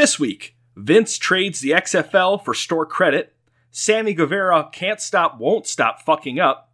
[0.00, 3.34] This week, Vince trades the XFL for store credit,
[3.70, 6.72] Sammy Guevara can't stop, won't stop fucking up,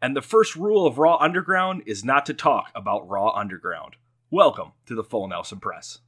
[0.00, 3.96] and the first rule of Raw Underground is not to talk about Raw Underground.
[4.30, 5.98] Welcome to the Full Nelson Press.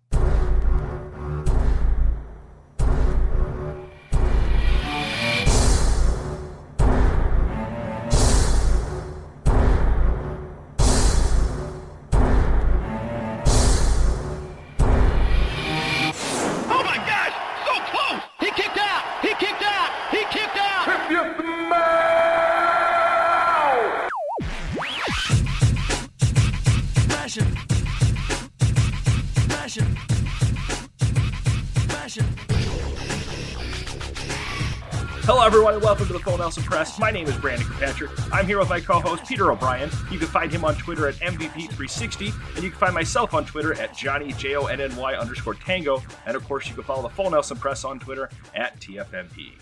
[36.30, 36.98] And welcome to the Full Nelson Press.
[36.98, 38.10] My name is Brandon Kirkpatrick.
[38.32, 39.90] I'm here with my co-host Peter O'Brien.
[40.10, 43.74] You can find him on Twitter at MVP360, and you can find myself on Twitter
[43.80, 47.02] at Johnny J O N N Y underscore Tango, and of course, you can follow
[47.02, 49.52] the Full Nelson Press on Twitter at TFNP.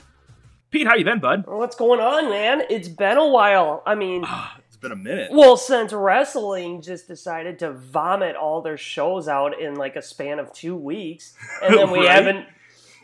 [0.71, 1.45] Pete, how you been, bud?
[1.47, 2.63] What's going on, man?
[2.69, 3.83] It's been a while.
[3.87, 4.25] I mean,
[4.69, 5.31] It's been a minute.
[5.33, 10.39] well, since wrestling just decided to vomit all their shows out in like a span
[10.39, 12.11] of two weeks, and then we Right?
[12.11, 12.47] haven't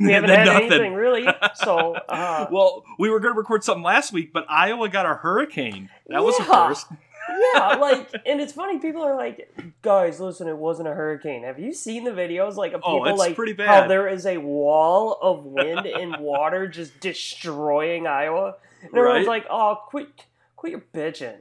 [0.00, 0.72] we haven't had nothing.
[0.72, 1.26] anything really.
[1.56, 5.14] So, uh, Well, we were going to record something last week, but Iowa got a
[5.14, 5.88] hurricane.
[6.08, 6.86] That was the first.
[7.54, 8.78] yeah, like, and it's funny.
[8.78, 9.48] People are like,
[9.82, 13.06] "Guys, listen, it wasn't a hurricane." Have you seen the videos like of Oh, people
[13.12, 13.90] it's like pretty how bad.
[13.90, 18.56] there is a wall of wind and water just destroying Iowa?
[18.82, 21.36] And everyone's like, "Oh, quit, quit your bitching."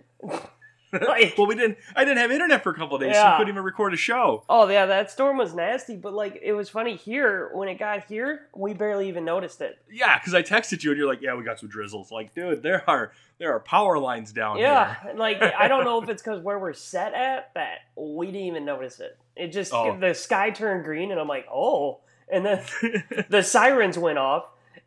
[1.07, 1.77] like, well, we didn't.
[1.95, 3.31] I didn't have internet for a couple days, so Yeah.
[3.33, 4.43] we couldn't even record a show.
[4.49, 8.05] Oh yeah, that storm was nasty, but like it was funny here when it got
[8.05, 9.77] here, we barely even noticed it.
[9.91, 12.63] Yeah, because I texted you and you're like, "Yeah, we got some drizzles." Like, dude,
[12.63, 15.09] there are there are power lines down Yeah, here.
[15.11, 18.41] and, like I don't know if it's because where we're set at that we didn't
[18.47, 19.17] even notice it.
[19.35, 19.97] It just Oh.
[19.99, 21.99] the sky turned green, and I'm like, oh,
[22.31, 22.63] and then
[23.29, 24.45] the sirens went off,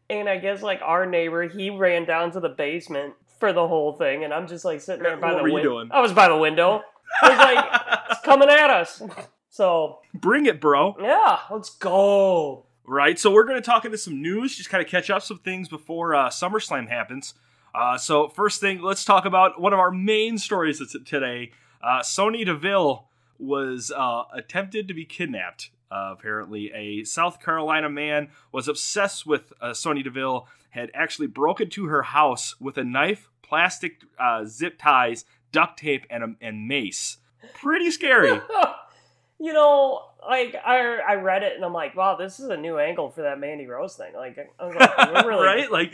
[0.09, 3.92] and I guess like our neighbor he ran down to the basement for the whole
[3.95, 5.89] thing, and I'm just like sitting there by What the window.
[5.91, 6.83] I was by the window.
[7.23, 9.02] I was like, it's coming at us.
[9.51, 10.97] So Bring it, bro.
[11.01, 12.67] yeah, let's go.
[12.85, 13.19] Right.
[13.19, 15.69] So we're going to talk into some news, just kind of catch up some things
[15.69, 17.35] before uh, SummerSlam happens.
[17.74, 21.51] Uh, so first thing, let's talk about one of our main stories today.
[21.83, 23.08] Uh, Sonya Deville
[23.39, 25.70] was uh, attempted to be kidnapped.
[25.91, 31.70] Uh, apparently, a South Carolina man was obsessed with uh, Sonya Deville, had actually broken
[31.70, 36.69] to her house with a knife, plastic uh, zip ties, duct tape, and a, and
[36.69, 37.19] mace.
[37.55, 38.41] Pretty scary.
[39.39, 42.79] you know, like I I read it and I'm like, wow, this is a new
[42.79, 44.13] angle for that Mandy Rose thing.
[44.14, 45.70] Like, I was like, we're really, right?
[45.70, 45.92] Like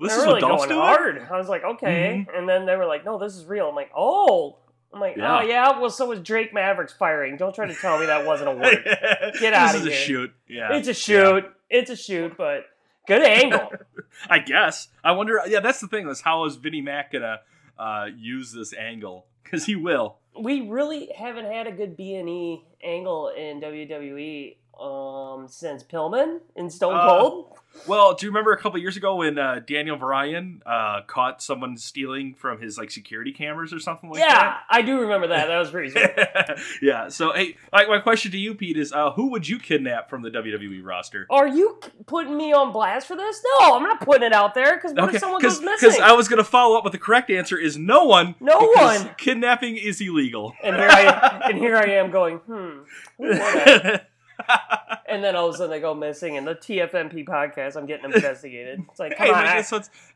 [0.00, 0.80] this is really what going doing.
[0.80, 1.28] hard.
[1.30, 3.68] I was like, okay, and then they were like, no, this is real.
[3.68, 4.56] I'm like, oh,
[4.92, 5.38] I'm like, Yeah.
[5.38, 7.36] oh yeah, well, so was Drake Maverick's firing.
[7.36, 8.84] Don't try to tell me that wasn't a word.
[9.40, 9.82] Get out of here.
[9.82, 10.32] this is a shoot.
[10.48, 11.44] Yeah, it's a shoot.
[11.68, 12.64] It's a shoot, but
[13.06, 13.70] good angle.
[14.28, 14.88] I guess.
[15.04, 15.40] I wonder.
[15.46, 16.08] Yeah, that's the thing.
[16.08, 17.40] Is how is Vinnie Mac gonna
[17.78, 19.26] uh, use this angle?
[19.44, 20.18] Because he will.
[20.40, 26.40] we really haven't had a good B and E angle in WWE um since Pillman
[26.56, 27.56] in Stone Uh, Cold.
[27.86, 31.76] Well, do you remember a couple years ago when uh, Daniel Bryan uh, caught someone
[31.76, 34.28] stealing from his like security cameras or something like that?
[34.28, 35.46] yeah, I do remember that.
[35.46, 36.10] That was pretty sweet.
[36.82, 37.08] yeah.
[37.10, 40.22] So, hey, my, my question to you, Pete, is uh, who would you kidnap from
[40.22, 41.28] the WWE roster?
[41.30, 43.40] Are you putting me on blast for this?
[43.60, 45.96] No, I'm not putting it out there because what if someone goes because?
[46.00, 48.34] I was gonna follow up with the correct answer is no one.
[48.40, 49.14] No one.
[49.16, 50.54] Kidnapping is illegal.
[50.64, 52.80] and here I and here I am going, hmm.
[54.50, 54.98] who would I?
[55.08, 58.12] and then all of a sudden they go missing, and the TFNP podcast, I'm getting
[58.12, 58.82] investigated.
[58.90, 59.62] It's like, come hey, on, I,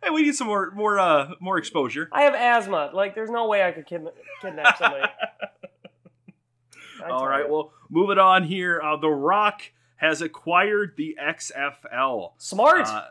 [0.02, 2.08] hey, we need some more, more, uh, more exposure.
[2.12, 2.90] I have asthma.
[2.92, 4.06] Like, there's no way I could kid-
[4.40, 5.04] kidnap somebody.
[7.02, 7.52] all right, All tell right, you.
[7.52, 8.80] well, moving on here.
[8.80, 9.62] Uh, the Rock
[9.96, 12.32] has acquired the XFL.
[12.38, 12.86] smart.
[12.86, 13.04] Uh,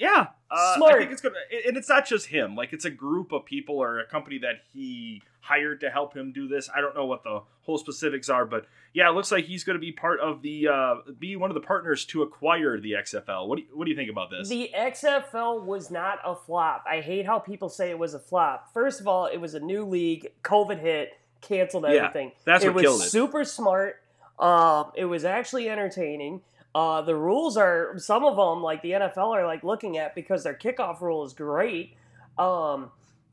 [0.00, 0.98] yeah, uh, I Smart.
[0.98, 1.34] think it's gonna,
[1.68, 2.56] and it's not just him.
[2.56, 6.32] Like it's a group of people or a company that he hired to help him
[6.32, 6.68] do this.
[6.74, 9.74] I don't know what the whole specifics are, but yeah, it looks like he's going
[9.74, 13.46] to be part of the, uh, be one of the partners to acquire the XFL.
[13.46, 14.48] What do you, what do you think about this?
[14.48, 16.84] The XFL was not a flop.
[16.90, 18.72] I hate how people say it was a flop.
[18.74, 20.28] First of all, it was a new league.
[20.42, 22.32] COVID hit, canceled Yeah, everything.
[22.44, 23.10] that's it what was killed it.
[23.10, 24.02] super smart.
[24.38, 26.40] Um, it was actually entertaining.
[26.74, 30.44] Uh, the rules are some of them like the NFL are like looking at because
[30.44, 31.96] their kickoff rule is great.
[32.38, 32.90] Um,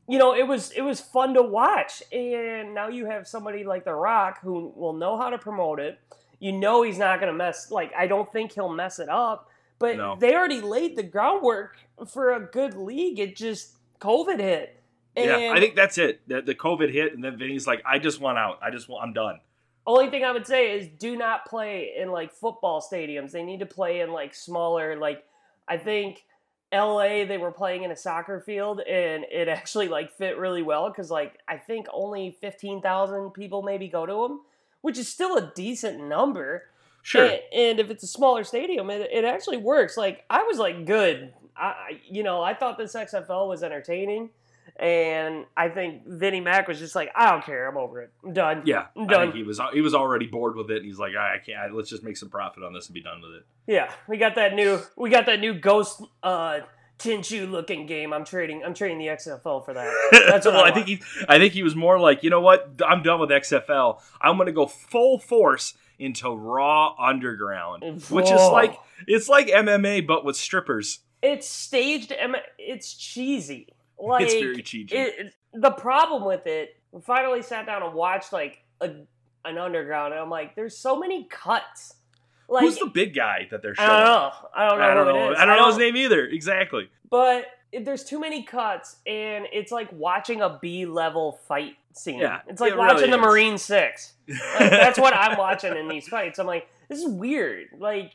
[0.08, 3.84] you know, it was it was fun to watch, and now you have somebody like
[3.84, 6.00] The Rock who will know how to promote it.
[6.40, 7.70] You know, he's not going to mess.
[7.70, 9.50] Like, I don't think he'll mess it up.
[9.78, 10.16] But No.
[10.18, 11.76] they already laid the groundwork
[12.08, 13.18] for a good league.
[13.18, 14.80] It just COVID hit.
[15.16, 16.20] And yeah, I think that's it.
[16.28, 18.58] The, the COVID hit, and then Vinny's like, "I just want out.
[18.62, 19.04] I just want.
[19.04, 19.40] I'm done."
[19.88, 23.30] Only thing I would say is do not play in like football stadiums.
[23.32, 25.24] They need to play in like smaller, like
[25.66, 26.26] I think
[26.70, 30.90] LA they were playing in a soccer field and it actually like fit really well
[30.90, 34.42] because like I think only fifteen thousand people maybe go to them,
[34.82, 36.64] which is still a decent number.
[37.00, 37.24] Sure.
[37.24, 39.96] And, and if it's a smaller stadium, it, it actually works.
[39.96, 41.32] Like I was like good.
[41.56, 44.28] I- you know I thought this XFL was entertaining,
[44.78, 47.68] and I think Vinnie Mac was just like I don't care.
[47.68, 48.12] I'm over it.
[48.24, 48.62] I'm done.
[48.64, 49.26] Yeah, I'm I done.
[49.26, 51.74] think he was he was already bored with it, and he's like, I, I can't.
[51.74, 53.46] Let's just make some profit on this and be done with it.
[53.66, 56.60] Yeah, we got that new we got that new ghost uh
[56.98, 58.12] Tinshu looking game.
[58.12, 59.92] I'm trading I'm trading the XFL for that.
[60.28, 62.40] That's what well, I I think he I think he was more like, you know
[62.40, 62.80] what?
[62.86, 64.00] I'm done with XFL.
[64.20, 70.06] I'm going to go full force into Raw Underground, which is like it's like MMA
[70.06, 71.00] but with strippers.
[71.22, 72.12] It's staged
[72.58, 73.74] it's cheesy.
[73.98, 74.94] Like It's very cheesy.
[74.94, 78.90] It, the problem with it, we finally sat down and watched like a,
[79.44, 81.94] an underground and I'm like there's so many cuts.
[82.48, 83.98] Like Who's the big guy that they're I showing?
[83.98, 84.32] don't know.
[84.54, 85.34] I don't know I don't know.
[85.36, 86.26] I don't know his name either.
[86.26, 86.88] Exactly.
[87.10, 92.18] But there's too many cuts, and it's like watching a B level fight scene.
[92.18, 93.22] Yeah, it's like it really watching the is.
[93.22, 94.14] Marine Six.
[94.28, 96.38] Like, that's what I'm watching in these fights.
[96.38, 97.66] I'm like, this is weird.
[97.78, 98.12] Like,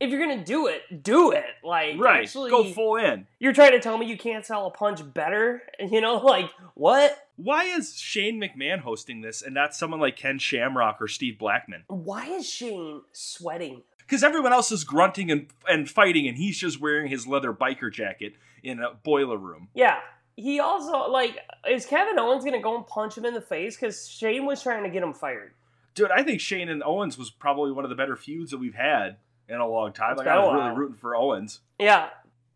[0.00, 1.44] if you're gonna do it, do it.
[1.64, 2.20] Like, Right.
[2.22, 3.26] actually, Go full in.
[3.38, 5.62] You're trying to tell me you can't sell a punch better?
[5.80, 7.16] You know, like what?
[7.36, 11.84] Why is Shane McMahon hosting this and not someone like Ken Shamrock or Steve Blackman?
[11.86, 13.82] Why is Shane sweating?
[13.98, 17.92] Because everyone else is grunting and, and fighting, and he's just wearing his leather biker
[17.92, 19.68] jacket in a boiler room.
[19.74, 19.98] Yeah.
[20.34, 21.36] He also like
[21.68, 24.84] is Kevin Owens gonna go and punch him in the face because Shane was trying
[24.84, 25.52] to get him fired.
[25.94, 28.74] Dude, I think Shane and Owens was probably one of the better feuds that we've
[28.74, 29.16] had
[29.48, 30.12] in a long time.
[30.12, 31.60] It's Like I was really rooting for Owens.
[31.78, 32.08] Yeah.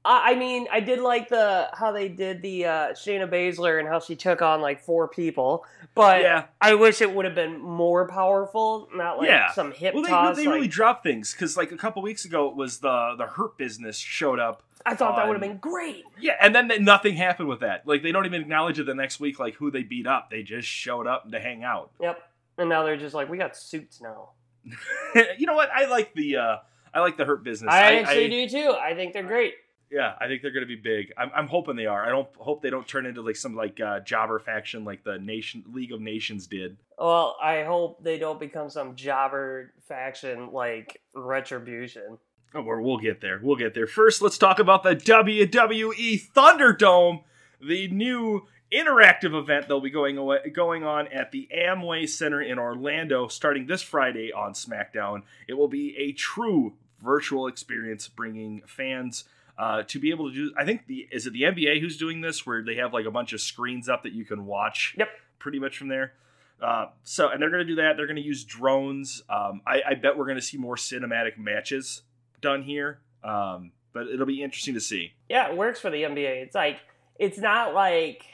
[0.05, 3.89] I I mean, I did like the how they did the uh, Shayna Baszler and
[3.89, 6.45] how she took on like four people, but Yeah.
[6.61, 9.53] I wish it would have been more powerful, not like Yeah.
[9.53, 10.37] some hip Well, they, toss.
[10.37, 13.27] they like- really dropped things because like a couple weeks ago it was the the
[13.27, 14.63] Hurt Business showed up.
[14.85, 16.03] I thought that would have been great.
[16.19, 17.87] Yeah, and then th- nothing happened with that.
[17.87, 20.29] Like they don't even acknowledge it the next week, like who they beat up.
[20.31, 21.93] They just showed up to hang out.
[22.01, 22.21] Yep.
[22.59, 24.31] And now they're just like, we got suits now.
[25.39, 25.71] you know what?
[25.73, 26.57] I like the uh
[26.95, 27.73] I like the Hurt Business.
[27.73, 28.77] I, actually do too.
[28.79, 29.55] I think they're great.
[29.91, 31.13] Yeah, I think they're going to be big.
[31.19, 32.05] I'm, I'm hoping they are.
[32.05, 35.19] I don't hope they don't turn into like some like uh, jobber faction like the
[35.19, 36.79] Nation League of Nations did.
[36.99, 42.19] Well, I hope they don't become some jobber faction like Retribution.
[42.55, 43.41] Oh, we're, we'll get there.
[43.43, 43.87] We'll get there.
[43.87, 47.25] First, let's talk about the WWE Thunderdome,
[47.61, 52.59] the new interactive event that'll be going away, going on at the Amway Center in
[52.59, 55.23] Orlando starting this Friday on SmackDown.
[55.47, 59.25] It will be a true virtual experience, bringing fans.
[59.59, 62.23] Uh, to be able to do, I think the is it the NBA who's doing
[62.23, 64.95] this, where they have like a bunch of screens up that you can watch.
[64.99, 65.09] Yep.
[65.39, 66.15] Pretty much from there.
[66.61, 67.97] Uh, so, and they're going to do that.
[67.97, 69.23] They're going to use drones.
[69.29, 72.03] Um, I, I bet we're going to see more cinematic matches
[72.41, 73.01] done here.
[73.25, 75.13] Um, but it'll be interesting to see.
[75.29, 76.43] Yeah, it works for the NBA.
[76.43, 76.79] It's like
[77.19, 78.25] it's not like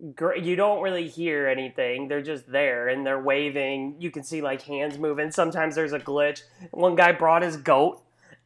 [0.00, 2.08] you don't really hear anything.
[2.08, 3.96] They're just there and they're waving.
[3.98, 5.30] You can see like hands moving.
[5.30, 6.42] Sometimes there's a glitch.
[6.70, 8.02] One guy brought his goat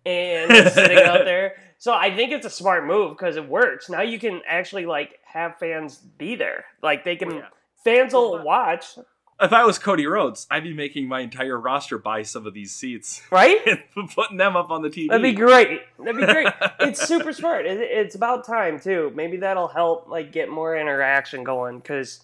[0.06, 1.54] and sitting out there.
[1.80, 3.88] So I think it's a smart move because it works.
[3.88, 6.66] Now you can actually like have fans be there.
[6.82, 7.46] Like they can oh, yeah.
[7.82, 8.98] fans will watch,
[9.40, 12.72] If I was Cody Rhodes, I'd be making my entire roster buy some of these
[12.74, 13.58] seats right?
[13.96, 15.08] and putting them up on the TV.
[15.08, 15.80] That'd be great.
[15.98, 16.48] That'd be great.
[16.80, 17.66] it's super smart.
[17.66, 19.12] It, it's about time too.
[19.14, 22.20] Maybe that'll help like get more interaction going because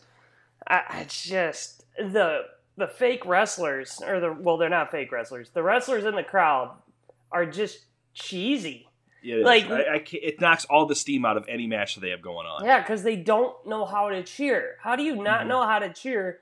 [0.66, 2.42] I, I just the
[2.76, 5.48] the fake wrestlers or the well they're not fake wrestlers.
[5.50, 6.76] The wrestlers in the crowd
[7.32, 7.80] are just
[8.12, 8.88] cheesy.
[9.22, 12.00] Yeah, it like- I, I it knocks all the steam out of any match that
[12.00, 12.64] they have going on.
[12.64, 14.76] Yeah, because they don't know how to cheer.
[14.82, 15.46] How do you not Mhm.
[15.48, 16.40] know how to cheer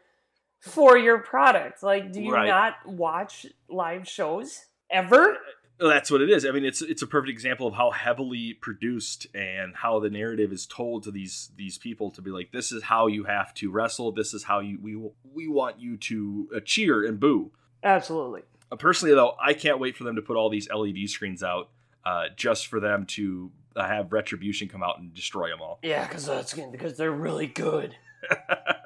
[0.65, 1.83] for your product?
[1.83, 2.49] Like, do you Right.
[2.49, 5.37] not watch live shows ever?
[5.79, 6.47] That's what it is.
[6.47, 10.53] I mean, it's it's a perfect example of how heavily produced and how the narrative
[10.53, 13.71] is told to these these people to be like, this is how you have to
[13.71, 14.13] wrestle.
[14.13, 14.97] This is how you we
[15.33, 17.51] we want you to uh, cheer and boo.
[17.83, 18.43] Absolutely.
[18.71, 21.71] Uh, personally, though, I can't wait for them to put all these LED screens out
[22.05, 25.81] uh, just for them to uh, have Retribution come out and destroy them all.
[25.83, 27.97] Yeah, because that's because they're really good.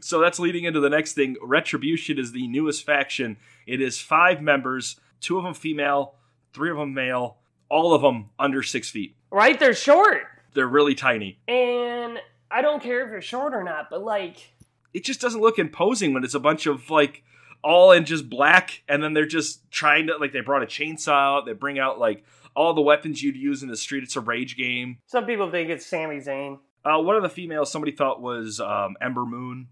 [0.00, 1.36] so that's leading into the next thing.
[1.42, 3.36] Retribution is the newest faction.
[3.66, 6.14] It is five members, two of them female,
[6.52, 7.38] three of them male,
[7.68, 9.16] all of them under six feet.
[9.30, 9.58] Right?
[9.58, 10.22] They're short.
[10.54, 11.38] They're really tiny.
[11.48, 12.18] And
[12.50, 14.52] I don't care if you're short or not, but like,
[14.94, 17.22] It just doesn't look imposing when it's a bunch of like
[17.62, 21.38] all in just black, and then they're just trying to like they brought a chainsaw
[21.38, 21.46] out.
[21.46, 22.24] They bring out like
[22.54, 24.02] all the weapons you'd use in the street.
[24.04, 24.98] It's a rage game.
[25.06, 26.58] some people think it's Sami Zayn.
[26.84, 29.66] Uh, one of the females somebody thought was um, Ember Moon.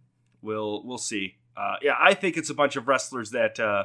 [0.44, 1.36] We'll we'll see.
[1.56, 3.84] Uh, yeah, I think it's a bunch of wrestlers that uh,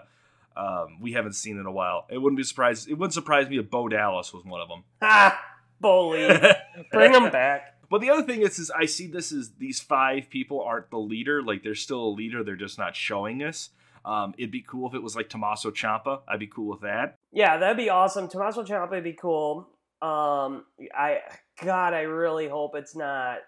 [0.58, 2.06] um, we haven't seen in a while.
[2.10, 2.90] It wouldn't be surprised.
[2.90, 4.84] It wouldn't surprise me if Bo Dallas was one of them.
[5.02, 5.40] Ha!
[5.80, 6.28] Bully.
[6.92, 7.76] Bring them back.
[7.90, 11.00] But the other thing is, is I see this as these five people aren't the
[11.00, 11.42] leader.
[11.42, 12.44] Like they're still a leader.
[12.44, 13.70] They're just not showing us.
[14.06, 16.22] Um, it'd be cool if it was like Tommaso Ciampa.
[16.28, 17.16] I'd be cool with that.
[17.32, 18.28] Yeah, that'd be awesome.
[18.28, 19.68] Tommaso Ciampa would be cool.
[20.02, 21.20] Um, I
[21.62, 23.40] God, I really hope it's not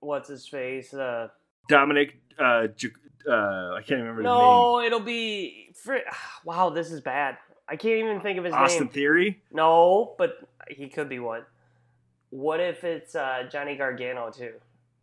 [0.00, 0.92] what's his face.
[0.94, 1.28] Uh,
[1.68, 2.88] Dominic, uh, J-
[3.28, 4.34] uh, I can't remember his name.
[4.34, 5.70] no, it'll be.
[5.74, 5.96] Fr-
[6.44, 7.36] wow, this is bad.
[7.68, 8.62] I can't even think of his name.
[8.62, 8.88] Austin.
[8.88, 9.42] Theory.
[9.52, 11.42] No, but he could be one.
[12.30, 14.54] What if it's uh, Johnny Gargano too?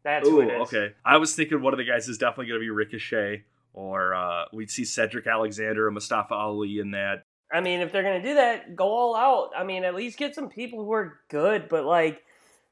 [0.04, 0.74] That's Ooh, who it is.
[0.74, 0.94] okay.
[1.04, 3.44] I was thinking one of the guys is definitely going to be Ricochet,
[3.74, 7.24] or uh, we'd see Cedric Alexander or Mustafa Ali in that.
[7.52, 9.52] I mean, if they're gonna do that, go all out.
[9.56, 11.70] I mean, at least get some people who are good.
[11.70, 12.24] But like,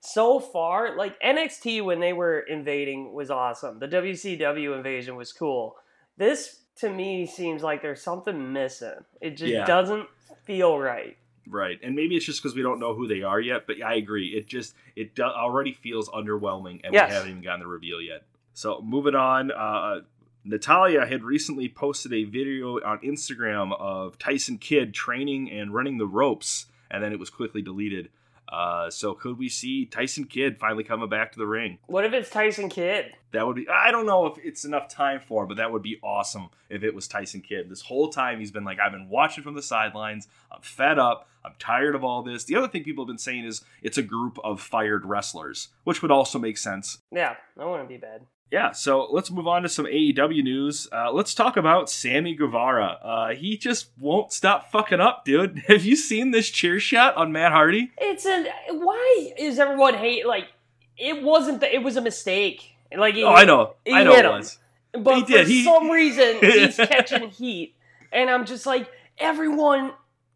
[0.06, 3.80] so far, like NXT when they were invading was awesome.
[3.80, 5.76] The WCW invasion was cool.
[6.18, 9.06] This to me seems like there's something missing.
[9.22, 9.66] It just Yeah.
[9.66, 10.10] doesn't
[10.44, 11.18] feel right.
[11.48, 13.66] Right, and maybe it's just because we don't know who they are yet.
[13.66, 17.10] But I agree, it just it do- already feels underwhelming, and Yes.
[17.10, 18.24] we haven't even gotten the reveal yet.
[18.54, 20.02] So moving on, uh,
[20.44, 26.08] Natalya had recently posted a video on Instagram of Tyson Kidd training and running the
[26.08, 28.10] ropes, and then it was quickly deleted.
[28.48, 31.80] Uh, so could we see Tyson Kidd finally coming back to the ring?
[31.88, 33.14] What if it's Tyson Kidd?
[33.32, 33.68] That would be.
[33.68, 36.94] I don't know if it's enough time for, but that would be awesome if it
[36.94, 37.70] was Tyson Kidd.
[37.70, 40.28] This whole time he's been like, I've been watching from the sidelines.
[40.52, 41.28] I'm fed up.
[41.46, 42.46] I'm tired of all this.
[42.46, 46.02] The other thing people have been saying is it's a group of fired wrestlers, which
[46.02, 47.00] would also make sense.
[47.12, 48.22] Yeah, that wouldn't be bad.
[48.52, 50.88] Yeah, so let's move on to some AEW news.
[50.92, 53.00] Uh, let's talk about Sammy Guevara.
[53.04, 55.64] Uh, he just won't stop fucking up, dude.
[55.68, 57.92] Have you seen this cheer shot on Matt Hardy?
[57.98, 60.50] It's a why is everyone hate like
[60.98, 62.76] it wasn't the, it was a mistake.
[62.96, 63.74] Like he, Oh, I know.
[63.92, 64.32] I know it him.
[64.34, 64.60] was.
[64.94, 65.48] but He for.
[65.48, 67.74] He- some reason he's catching heat,
[68.12, 69.94] and I'm just like everyone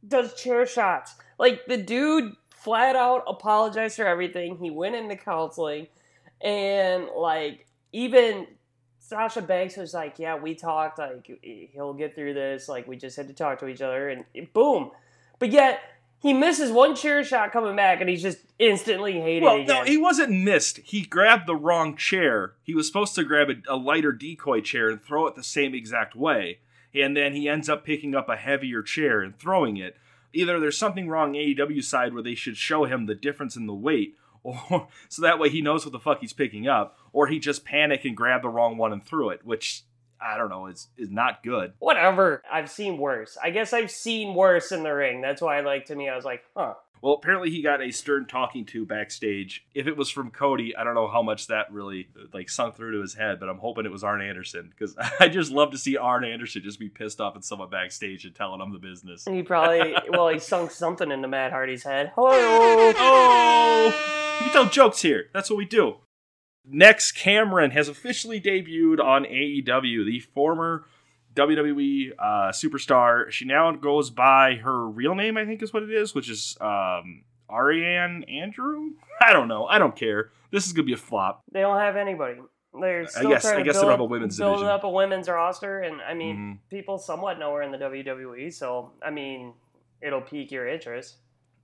[0.08, 1.14] does chair shots.
[1.38, 4.58] Like the dude flat out apologized for everything.
[4.58, 5.86] He went into counseling,
[6.42, 8.48] and like even
[9.00, 11.00] Sasha Banks was like, "Yeah, we talked.
[11.00, 11.30] Like
[11.74, 12.68] he'll get through this.
[12.68, 14.92] Like we just had to talk to each other." And boom,
[15.40, 15.80] but yet.
[16.20, 19.68] He misses one chair shot coming back, and he's just instantly hated Well, again.
[19.68, 20.78] no, he wasn't missed.
[20.80, 22.54] He grabbed the wrong chair.
[22.64, 25.76] He was supposed to grab a, a lighter decoy chair and throw it the same
[25.76, 26.58] exact way.
[26.96, 29.96] And then he ends up picking up a heavier chair and throwing it.
[30.34, 33.76] Either there's something wrong AEW side where they should show him the difference in the
[33.76, 37.40] weight, or so that way he knows what the fuck he's picking up, or he
[37.40, 39.82] just panicked and grabbed the wrong one and threw it, which
[40.22, 41.74] I don't know is is not good.
[41.80, 42.44] Whatever.
[42.50, 43.40] I've seen worse.
[43.44, 45.20] I guess I've seen worse in the ring.
[45.20, 46.76] That's why, like, to me, I was like, huh.
[47.02, 49.66] Well, apparently he got a stern talking to backstage.
[49.74, 52.92] If it was from Cody, I don't know how much that really like sunk through
[52.92, 55.78] to his head, but I'm hoping it was Arn Anderson because I just love to
[55.80, 59.26] see Arn Anderson just be pissed off at someone backstage and telling him the business.
[59.26, 62.12] He probably, well, he sunk something into Matt Hardy's head.
[62.14, 62.30] Hello.
[62.32, 64.44] Oh, oh!
[64.46, 65.30] we tell jokes here.
[65.34, 65.98] That's what we do.
[66.70, 70.06] Next, Cameron has officially debuted on AEW.
[70.06, 70.86] The former
[71.36, 73.30] WWE uh, superstar.
[73.32, 76.58] She now goes by her real name, I think is what it is, which is
[76.60, 78.92] um, Ariane Andrew.
[79.22, 79.66] I don't know.
[79.66, 80.32] I don't care.
[80.52, 81.44] This is gonna be a flop.
[81.52, 82.40] They don't have anybody.
[82.80, 84.70] They're still guess- trying I to guess they build, don't have a women's build division.
[84.70, 86.70] up a women's roster, and I mean, Mhm.
[86.70, 89.54] people somewhat know her in the WWE, so I mean,
[90.02, 91.18] it'll pique your interest.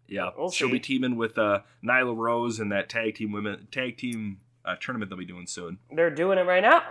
[0.07, 0.73] Yeah, We'll she'll see.
[0.73, 5.09] be teaming with uh, Nyla Rose and that tag team women tag team uh, tournament
[5.09, 5.77] they'll be doing soon.
[5.91, 6.83] They're doing it right now.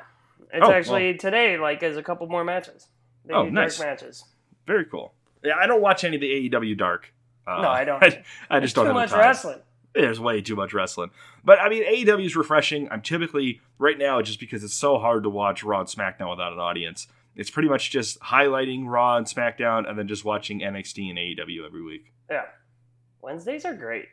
[0.52, 1.57] It's Oh, actually today.
[1.59, 2.88] Like, there's a couple more matches.
[3.25, 3.79] They Oh, nice.
[3.79, 4.25] dark matches.
[4.67, 5.14] Very cool.
[5.45, 7.12] Yeah, I don't watch any of the AEW Dark.
[7.47, 8.02] Uh, No, I don't.
[8.50, 9.21] I, just don't too have much time.
[9.21, 9.59] wrestling.
[9.95, 11.11] There's way too much wrestling.
[11.45, 12.88] But I mean, AEW is refreshing.
[12.91, 16.52] I'm typically right now just because it's so hard to watch Raw and SmackDown without
[16.52, 17.09] an audience.
[17.35, 21.67] It's pretty much just highlighting Raw and SmackDown and then just watching NXT and AEW
[21.67, 22.12] every week.
[22.31, 22.45] Yeah.
[23.21, 24.07] Wednesdays are great.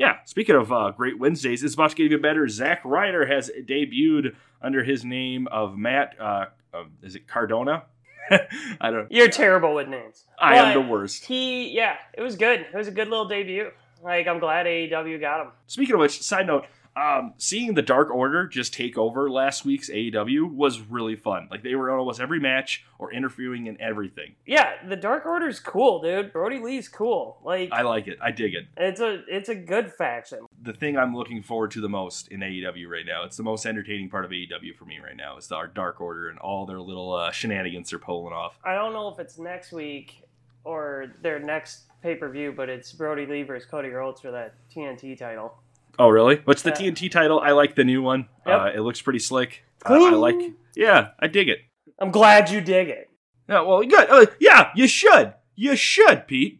[0.00, 2.48] Yeah, speaking of uh, great Wednesdays, it's about to get even better.
[2.48, 6.14] Zack Ryder has debuted under his name of Matt.
[6.18, 7.82] Uh, uh, is it Cardona?
[8.80, 9.12] I don't.
[9.12, 10.24] You're terrible with names.
[10.38, 11.26] I am the worst.
[11.26, 12.60] He, yeah, it was good.
[12.60, 13.72] It was a good little debut.
[14.02, 15.52] Like, I'm glad AEW got him.
[15.66, 16.64] Speaking of which, side note,
[16.96, 21.48] um, seeing the Dark Order just take over last week's AEW was really fun.
[21.50, 24.34] Like they were in almost every match or interviewing in everything.
[24.44, 26.32] Yeah, the Dark Order's cool, dude.
[26.32, 27.38] Brodie Lee's cool.
[27.44, 28.18] Like, I like it.
[28.20, 28.66] I dig it.
[28.76, 30.40] it's a it's a good faction.
[30.62, 33.66] The thing I'm looking forward to the most in AEW right now, it's the most
[33.66, 36.80] entertaining part of AEW for me right now, is our Dark Order and all their
[36.80, 38.58] little uh, shenanigans they're pulling off.
[38.64, 40.22] I don't know if it's next week
[40.64, 44.54] or their next pay per view, but it's Brodie Lee versus Cody Rhodes for that
[44.74, 45.54] TNT title.
[46.00, 46.36] Oh, really?
[46.44, 46.76] What's the Yeah.
[46.90, 47.40] TNT title?
[47.40, 48.26] I like the new one.
[48.46, 48.60] Yep.
[48.60, 49.64] Uh, it looks pretty slick.
[49.84, 50.34] Uh, I like.
[50.74, 51.58] Yeah, I dig it.
[51.98, 53.10] I'm glad you dig it.
[53.46, 54.08] Yeah, well, good.
[54.08, 55.34] Uh, yeah, you should.
[55.56, 56.58] You should, Pete.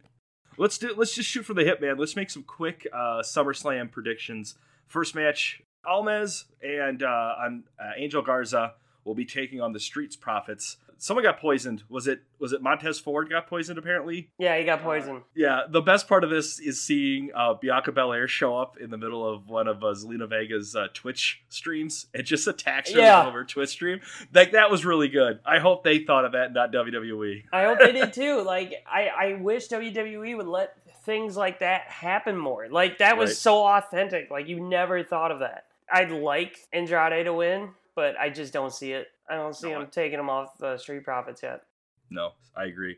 [0.58, 0.92] Let's do.
[0.94, 1.96] Let's just shoot for the hip, man.
[1.96, 4.56] Let's make some quick uh, SummerSlam predictions.
[4.86, 7.06] First match: Almas and uh,
[7.38, 7.50] uh,
[7.96, 10.76] Angel Garza will be taking on the Streets Profits.
[11.02, 11.82] Someone got poisoned.
[11.88, 12.20] Was it?
[12.38, 13.78] Was it Montez Ford got poisoned?
[13.78, 14.30] Apparently.
[14.38, 15.22] Yeah, he got poisoned.
[15.34, 15.62] Yeah.
[15.68, 19.26] The best part of this is seeing uh, Bianca Belair show up in the middle
[19.26, 23.30] of one of uh, Zelina Vega's uh, Twitch streams and just attacks her Yeah.
[23.32, 24.00] her Twitch stream.
[24.34, 25.40] Like that was really good.
[25.44, 26.70] I hope they thought of that, not.
[26.72, 27.44] WWE.
[27.52, 28.42] I hope they did too.
[28.50, 32.68] Like I, I wish WWE would let things like that happen more.
[32.68, 33.36] Like that was Right.
[33.36, 34.30] so authentic.
[34.30, 35.64] Like you never thought of that.
[35.90, 39.08] I'd like Andrade to win, but I just don't see it.
[39.30, 41.62] I don't see No, him taking him off the Street Profits yet.
[42.10, 42.96] No, I agree.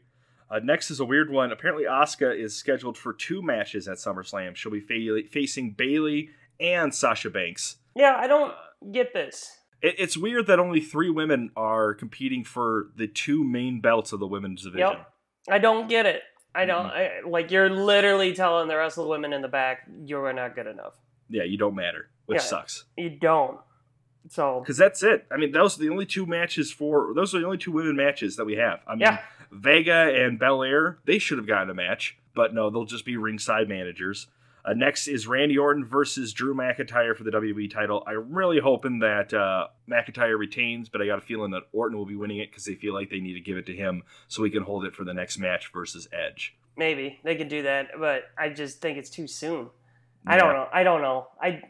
[0.51, 1.53] Uh, next is a weird one.
[1.53, 4.57] Apparently, Asuka is scheduled for two matches at SummerSlam.
[4.57, 7.77] She'll be fa- facing Bayley and Sasha Banks.
[7.95, 8.55] Yeah, I don't
[8.93, 9.51] get this.
[9.83, 14.21] It, it's weird that only three women are competing for the two main belts of
[14.21, 14.89] the women's division.
[14.89, 15.13] Yep.
[15.51, 16.23] I don't get it.
[16.55, 17.27] I don't Mm-hmm.
[17.27, 20.55] I, like you're literally telling the rest of the women in the back you're not
[20.55, 20.93] good enough.
[21.31, 22.43] Yeah, you don't matter, which Yeah.
[22.45, 22.85] sucks.
[22.97, 23.59] You don't.
[24.29, 25.27] So Because that's it.
[25.31, 27.13] I mean, those are the only two matches for.
[27.15, 28.81] Those are the only two women matches that we have.
[28.87, 29.19] I mean, Yeah.
[29.51, 33.69] Vega and Belair, they should have gotten a match, but no, they'll just be ringside
[33.69, 34.29] managers.
[34.65, 38.05] Uh, next is Randy Orton versus Drew McIntyre for the WWE title.
[38.07, 42.07] I'm really hoping that uh, McIntyre retains, but I got a feeling that Orton will
[42.07, 44.45] be winning it because they feel like they need to give it to him so
[44.45, 46.57] he can hold it for the next match versus Edge.
[46.77, 49.69] maybe they could do that, but I just think it's too soon.
[50.27, 50.69] I don't know.
[50.73, 51.27] I don't know.
[51.41, 51.61] I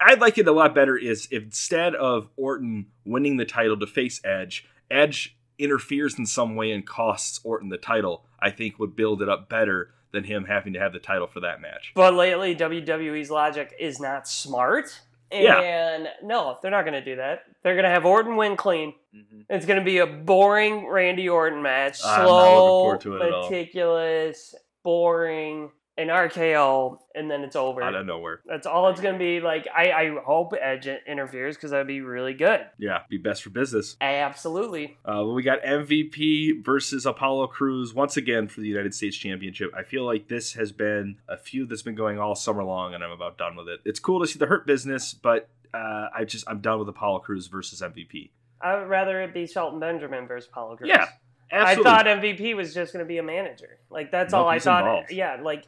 [0.00, 3.86] I'd like it a lot better is if instead of Orton winning the title to
[3.86, 8.24] face Edge, Edge interferes in some way and costs Orton the title.
[8.40, 11.40] I think would build it up better than him having to have the title for
[11.40, 11.92] that match.
[11.94, 15.00] But lately, WWE's logic is not smart.
[15.32, 15.60] Yeah.
[15.60, 17.40] And no, they're not going to do that.
[17.62, 18.94] They're going to have Orton win clean.
[19.14, 19.40] Mm-hmm.
[19.50, 22.00] It's going to be a boring Randy Orton match.
[22.04, 23.50] I'm not looking Slow, forward to it at all.
[23.50, 27.82] meticulous, boring, an RKO, and then it's over.
[27.82, 28.40] Out of nowhere.
[28.46, 29.40] That's all it's going to be.
[29.40, 32.60] Like, I, I hope Edge interferes because that'd be really good.
[32.78, 33.96] Yeah, be best for business.
[34.00, 34.96] Absolutely.
[35.04, 39.72] Uh, we got MVP versus Apollo Crews once again for the United States Championship.
[39.76, 43.02] I feel like this has been a feud that's been going all summer long, and
[43.02, 43.80] I'm about done with it.
[43.84, 47.20] It's cool to see the Hurt Business, but uh, I just I'm done with Apollo
[47.20, 48.30] Crews versus MVP.
[48.60, 50.90] I would rather it be Shelton Benjamin versus Apollo Crews.
[50.90, 51.06] Yeah,
[51.50, 51.90] Absolutely.
[51.90, 53.78] I thought MVP was just going to be a manager.
[53.90, 54.84] Like that's all I thought.
[54.84, 55.12] involved.
[55.12, 55.64] Yeah, like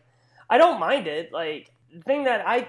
[0.51, 1.33] I don't mind it.
[1.33, 2.69] Like the thing that I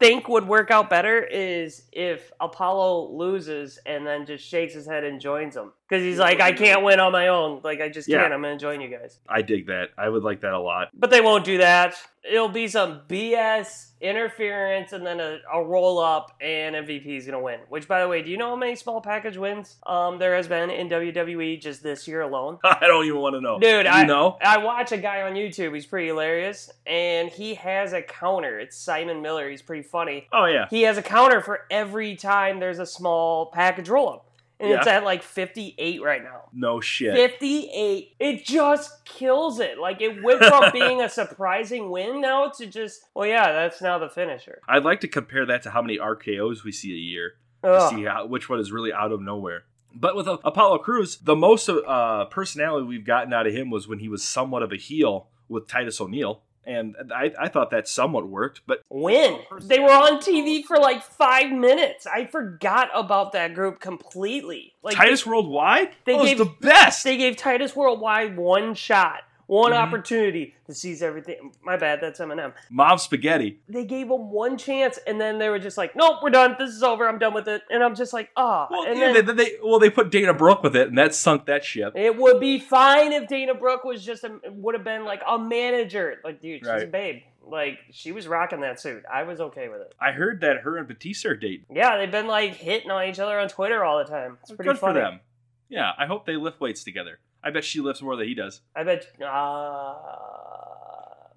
[0.00, 5.04] think would work out better is if Apollo loses and then just shakes his head
[5.04, 7.60] and joins them because he's like, I can't win on my own.
[7.64, 8.20] Like I just Yeah.
[8.20, 8.32] can't.
[8.32, 9.18] I'm going to join you guys.
[9.28, 9.88] I dig that.
[9.98, 10.88] I would like that a lot.
[10.94, 11.96] But they won't do that.
[12.30, 17.40] It'll be some BS interference and then a, a roll up, and MVP is gonna
[17.40, 17.60] win.
[17.70, 20.46] Which, by the way, do you know how many small package wins um there has
[20.48, 22.58] been in WWE just this year alone?
[22.64, 25.32] I don't even want to know, Dude, You I know, I watch a guy on
[25.32, 25.74] YouTube.
[25.74, 28.58] He's pretty hilarious, and he has a counter.
[28.58, 29.48] It's Simon Miller.
[29.48, 30.28] He's pretty funny.
[30.32, 34.29] oh yeah, He has a counter for every time there's a small package roll up,
[34.60, 36.42] and it's at like 58 right now.
[36.52, 37.14] no shit.
[37.14, 38.16] 58.
[38.18, 39.78] It just kills it.
[39.78, 43.98] Like it went from being a surprising win now to just, well, yeah, that's now
[43.98, 44.60] the finisher.
[44.68, 48.04] I'd like to compare that to how many RKO's we see a year to see
[48.04, 49.64] how, which one is really out of nowhere.
[49.94, 53.98] But with Apollo Crews, the most uh, personality we've gotten out of him was when
[53.98, 58.28] he was somewhat of a heel with Titus O'Neil, and I, I thought that somewhat
[58.28, 58.60] worked.
[58.66, 62.06] But when They were on TV for like five minutes.
[62.06, 64.74] I forgot about that group completely.
[64.82, 67.04] Like Titus Worldwide, they was gave- the best.
[67.04, 69.76] They gave Titus Worldwide one shot, one Mhm.
[69.76, 71.52] opportunity to seize everything.
[71.62, 72.52] My bad, that's Eminem.
[72.70, 73.60] Mom Spaghetti.
[73.68, 76.56] They gave him one chance, and then they were just like, "Nope, we're done.
[76.58, 77.08] This is over.
[77.08, 79.50] I'm done with it." And I'm just like, "Ah." Well, and yeah, then they, they,
[79.62, 81.92] well, they put Dana Brooke with it, and that sunk that ship.
[81.96, 85.38] it would be fine if Dana Brooke was just a would have been like a
[85.38, 86.20] manager.
[86.24, 87.22] Like, dude, she's a babe.
[87.42, 89.02] Like, she was rocking that suit.
[89.12, 89.92] I was okay with it.
[90.00, 91.66] I heard that her and Batista are dating.
[91.74, 94.38] Yeah, they've been like hitting on each other on Twitter all the time.
[94.42, 95.00] It's pretty Good funny.
[95.00, 95.20] for them.
[95.68, 97.18] Yeah, I hope they lift weights together.
[97.42, 98.60] I bet she lifts more than he does.
[98.76, 99.06] I bet.
[99.24, 99.94] Uh,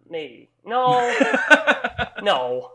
[0.09, 0.49] maybe.
[0.65, 1.13] No,
[2.21, 2.71] no.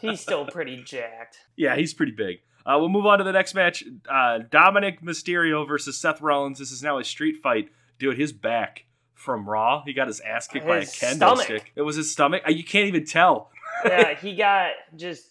[0.00, 1.38] He's still pretty jacked.
[1.56, 2.38] Yeah, he's pretty big.
[2.64, 3.82] Uh, we'll move on to the next match.
[4.08, 6.58] Uh, Dominik Mysterio versus Seth Rollins.
[6.58, 7.70] This is now a street fight.
[7.98, 11.72] Dude, his back from Raw, he got his ass kicked by a His kendo stick.
[11.76, 12.42] It was his stomach.
[12.46, 13.50] Uh, You can't even tell.
[13.84, 15.26] yeah, he got just.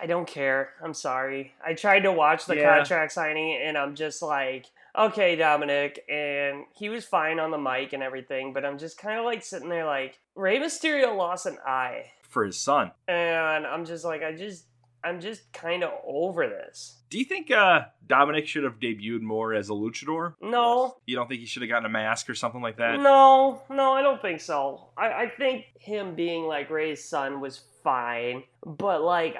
[0.00, 0.70] I don't care.
[0.82, 1.52] I'm sorry.
[1.64, 2.76] I tried to watch the Yeah.
[2.78, 7.92] contract signing, and I'm just like, okay, Dominik, and he was fine on the mic
[7.92, 11.58] and everything, but I'm just kind of like sitting there like, Rey Mysterio lost an
[11.66, 12.92] eye, For his son.
[13.08, 14.66] and I'm just like, I just
[15.04, 16.98] I'm just kind of over this.
[17.10, 20.34] Do you think uh, Dominik should have debuted more as a luchador?
[20.40, 23.00] No, You don't think he should have gotten a mask or something like that?
[23.00, 24.90] no, no, I don't think so.
[24.96, 29.34] I, I think him being like Rey's son was fine, but like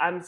[0.00, 0.24] I'm,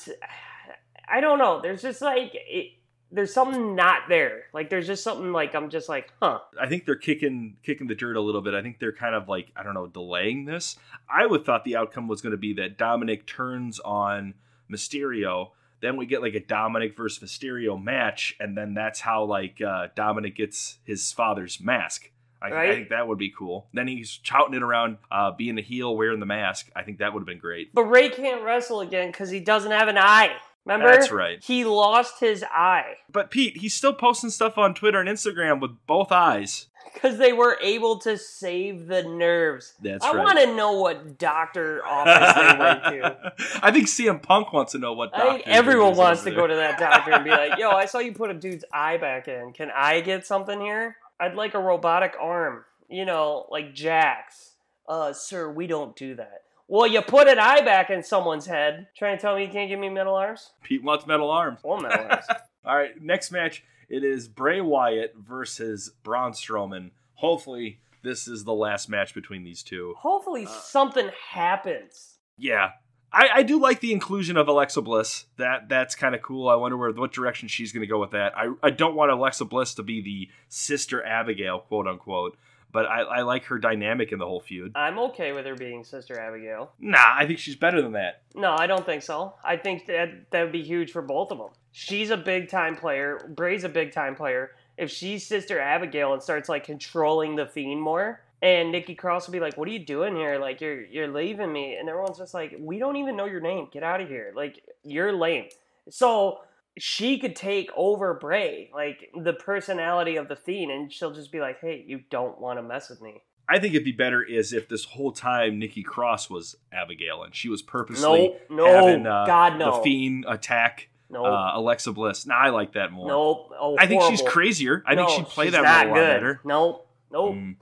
[1.09, 1.61] I don't know.
[1.63, 2.73] There's just like it,
[3.11, 4.45] there's something not there.
[4.53, 6.41] Like there's just something like I'm just like, huh.
[6.61, 8.55] I think they're kicking kicking the dirt a little bit.
[8.55, 10.77] I think they're kind of like I don't know delaying this.
[11.09, 14.35] I would thought the outcome was going to be that Dominik turns on
[14.71, 15.51] Mysterio.
[15.81, 19.89] Then we get like a Dominik versus Mysterio match, and then that's how like uh,
[19.97, 22.11] Dominik gets his father's mask.
[22.41, 23.69] I, I think that would be cool.
[23.73, 26.71] Then he's shouting it around, uh, being a heel, wearing the mask.
[26.77, 27.73] I think that would have been great.
[27.73, 30.33] But Rey can't wrestle again because he doesn't have an eye.
[30.65, 30.91] Remember?
[30.91, 31.43] That's right.
[31.45, 35.73] He lost his eye But Pete, he's still posting stuff on Twitter and Instagram with
[35.87, 36.69] both eyes.
[36.95, 39.75] because they were able to save the nerves.
[39.83, 40.21] That's I right.
[40.21, 43.33] I want to know what doctor office they went to.
[43.63, 45.11] I think CM Punk wants to know what.
[45.15, 46.39] I think everyone wants to there.
[46.39, 48.97] go to that doctor and be like, "Yo, I saw you put a dude's eye
[48.97, 49.53] back in.
[49.53, 50.97] Can I get something here?
[51.21, 52.65] I'd like a robotic arm.
[52.89, 54.53] You know, like Jax.
[54.89, 56.44] Uh, sir, we don't do that.
[56.75, 58.89] Well, you put an eye back in someone's head.
[58.97, 60.51] Trying to tell me you can't give me metal arms?
[60.65, 61.61] Pete wants metal arms.
[61.63, 62.25] Well, metal arms.
[62.65, 63.63] All right, next match.
[63.89, 66.91] It is Bray Wyatt versus Braun Strowman.
[67.15, 69.95] Hopefully, this is the last match between these two.
[69.99, 72.19] Hopefully, uh, something happens.
[72.39, 72.71] Yeah,
[73.13, 75.27] I, I do like the inclusion of Alexa Bliss.
[75.37, 76.49] That that's kind of cool.
[76.49, 78.37] I wonder where what direction she's going to go with that.
[78.37, 82.37] I I don't want Alexa Bliss to be the sister Abigail, quote unquote.
[82.75, 84.73] But I, I like her dynamic in the whole feud.
[84.75, 86.73] I'm okay with her being Sister Abigail.
[86.81, 88.23] Nah, I think she's better than that.
[88.35, 89.35] No, I don't think so.
[89.45, 91.51] I think that that would be huge for both of them.
[91.71, 93.31] She's a big time player.
[93.37, 94.51] Bray's a big time player.
[94.77, 99.35] If she's Sister Abigail and starts like controlling the Fiend more, and Nikki Cross will
[99.35, 100.41] be like, "What are you doing here?
[100.41, 103.69] Like you're you're leaving me," and everyone's just like, "We don't even know your name.
[103.73, 104.33] Get out of here.
[104.35, 105.47] Like you're lame."
[105.91, 106.41] So
[106.79, 111.41] she could take over Bray, like the personality of the Fiend, and she'll just be
[111.41, 114.53] like, "Hey, you don't want to mess with me." I think it'd be better is
[114.53, 119.07] if this whole time Nikki Cross was Abigail and she was purposely No, no, having
[119.07, 119.77] uh, God, no.
[119.77, 122.27] the Fiend attack No, uh, Alexa Bliss.
[122.27, 123.07] Nah, I like that more.
[123.07, 123.51] nope.
[123.61, 124.83] Oh, I think she's crazier.
[124.87, 126.41] I think she'd play that role a lot better.
[126.45, 126.89] Nope.
[127.13, 127.35] Nope.
[127.35, 127.57] Mm.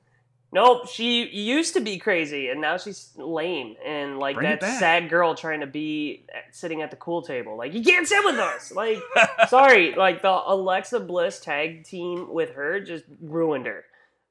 [0.52, 0.88] Nope.
[0.88, 5.34] She used to be crazy, and now she's lame and like Bring that sad girl
[5.34, 7.56] trying to be sitting at the cool table.
[7.56, 8.70] Like you can't sit with us.
[8.70, 8.98] Like
[9.48, 13.84] sorry, like the Alexa Bliss tag team with her just ruined her.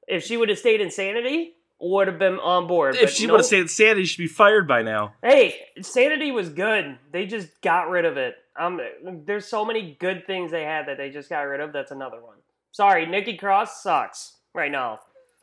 [0.06, 2.94] If she would have stayed Insanity, would have been on board.
[2.94, 3.32] If she nope.
[3.32, 5.14] would have stayed Sandy, she'd be fired by now.
[5.22, 6.98] Hey, Sanity was good.
[7.10, 8.36] They just got rid of it.
[8.58, 8.80] Um,
[9.26, 11.72] there's so many good things they had that they just got rid of.
[11.72, 12.36] That's another one.
[12.70, 15.00] Sorry, Nikki Cross sucks right now.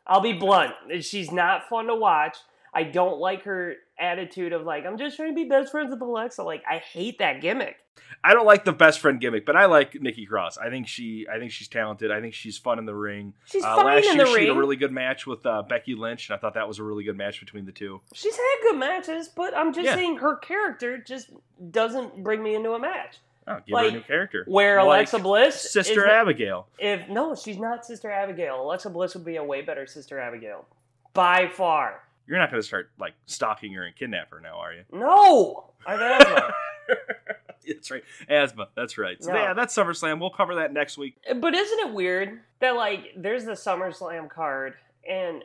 [0.10, 0.74] I'll be blunt.
[1.02, 2.36] She's not fun to watch.
[2.74, 6.02] I don't like her attitude of like I'm just trying to be best friends with
[6.02, 6.44] Alexa.
[6.44, 7.78] Like I hate that gimmick.
[8.24, 10.58] I don't like the best friend gimmick, but I like Nikki Cross.
[10.58, 12.12] I think she, I think she's talented.
[12.12, 13.34] I think she's fun in the ring.
[13.46, 15.64] She's Uh, fine last in year, the she had a really good match with uh,
[15.64, 18.00] Becky Lynch, and I thought that was a really good match between the two.
[18.14, 19.96] She's had good matches, but I'm just Yeah.
[19.96, 21.30] saying her character just
[21.72, 23.18] doesn't bring me into a match.
[23.50, 24.44] Oh, give her a new character.
[24.48, 26.68] Where Like Alexa Bliss, Sister is- Abigail.
[26.78, 28.62] If no, she's not Sister Abigail.
[28.62, 30.66] Alexa Bliss would be a way better Sister Abigail,
[31.14, 32.04] by far.
[32.28, 34.84] You're not going to start like stalking her and kidnap her now, are you?
[34.94, 36.54] No, I have asthma.
[37.68, 38.04] That's right.
[38.30, 38.68] Asthma.
[38.76, 39.22] That's right.
[39.24, 39.40] So No.
[39.40, 40.20] yeah, that's SummerSlam.
[40.20, 41.18] We'll cover that next week.
[41.40, 44.74] but isn't it weird that like there's the SummerSlam card
[45.08, 45.44] and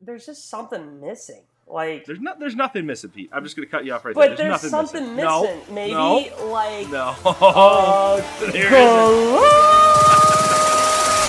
[0.00, 1.42] there's just something missing?
[1.70, 2.38] Like, There's not.
[2.40, 3.28] There's nothing missing, Pete.
[3.32, 4.48] I'm just going to cut you off right but there.
[4.48, 5.68] there's, There's, something nothing missing.
[5.68, 6.46] No, Maybe No.
[6.50, 6.88] like.
[6.90, 7.14] No.
[7.24, 8.16] uh,
[8.52, 9.38] There isn't.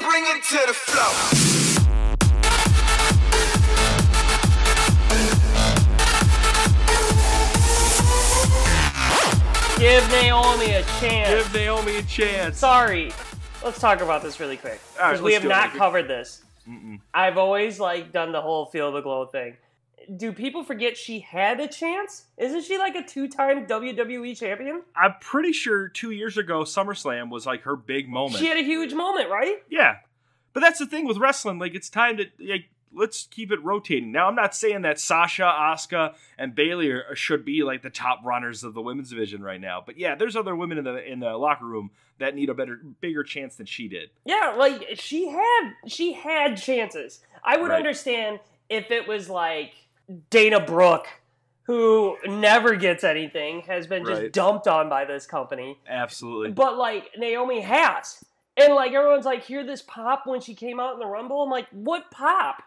[0.10, 1.45] Bring it to the floor.
[9.78, 11.30] Give Naomi a chance.
[11.30, 12.58] Give Naomi a chance.
[12.58, 13.13] Sorry.
[13.63, 15.52] Let's talk about this really quick All right, because we have do it.
[15.52, 16.43] not covered this.
[16.67, 16.99] Mm-mm.
[17.13, 19.56] I've always like done the whole feel the glow thing.
[20.17, 22.26] Do people forget she had a chance?
[22.38, 24.84] Isn't she like a two-time WWE champion?
[24.95, 28.38] I'm pretty sure two years ago SummerSlam was like her big moment.
[28.38, 29.58] She had a huge moment, right?
[29.69, 29.98] Yeah,
[30.54, 31.60] but that's the thing with wrestling.
[31.60, 34.12] Like it's time to like let's keep it rotating.
[34.12, 37.91] Now I'm not saying that Sasha, Asuka, and Bayley are, uh, should be like the
[37.91, 39.84] top runners of the women's division right now.
[39.86, 42.82] But yeah, there's other women in the in the locker room that need a better,
[43.00, 44.10] bigger chance than she did.
[44.26, 47.19] Yeah, like she had she had chances.
[47.43, 47.78] I would Right.
[47.78, 49.74] understand if it was like
[50.30, 51.08] Dana Brooke,
[51.63, 54.34] who never gets anything, has been just Right.
[54.34, 55.80] dumped on by this company.
[55.88, 56.52] Absolutely.
[56.52, 58.24] But like Naomi has.
[58.58, 61.41] And like everyone's like, hear this pop when she came out in the Rumble.
[61.43, 62.62] I'm like, what pop?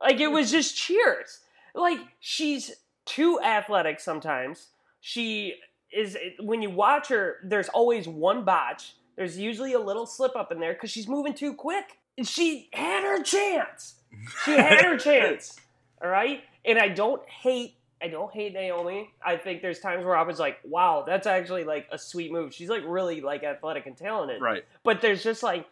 [0.00, 1.40] Like it was just cheers.
[1.74, 2.72] Like she's
[3.04, 4.68] too athletic sometimes.
[5.00, 5.54] She
[5.92, 8.94] is when you watch her, there's always one botch.
[9.16, 11.98] There's usually a little slip up in there because she's moving too quick.
[12.18, 13.96] And she had her chance.
[14.44, 15.56] She had her chance.
[16.02, 16.42] All right.
[16.66, 17.74] And I don't hate.
[18.02, 19.10] I don't hate Naomi.
[19.24, 22.52] I think there's times where I was like, "Wow, that's actually like a sweet move."
[22.52, 24.64] She's like really like athletic and talented Right.
[24.82, 25.66] but there's just like